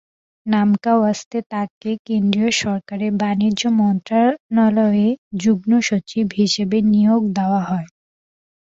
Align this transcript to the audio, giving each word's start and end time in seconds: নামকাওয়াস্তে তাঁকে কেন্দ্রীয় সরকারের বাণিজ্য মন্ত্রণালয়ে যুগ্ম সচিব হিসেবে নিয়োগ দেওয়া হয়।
নামকাওয়াস্তে 0.45 1.37
তাঁকে 1.51 1.91
কেন্দ্রীয় 2.07 2.51
সরকারের 2.61 3.13
বাণিজ্য 3.21 3.61
মন্ত্রণালয়ে 3.79 5.07
যুগ্ম 5.41 5.71
সচিব 5.87 6.25
হিসেবে 6.39 6.77
নিয়োগ 6.91 7.21
দেওয়া 7.37 7.61
হয়। 7.69 7.87